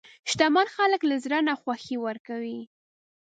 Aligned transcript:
شتمن 0.29 0.67
خلک 0.75 1.01
له 1.09 1.15
زړه 1.23 1.39
نه 1.47 1.53
خوښي 1.61 1.97
ورکوي. 2.05 2.61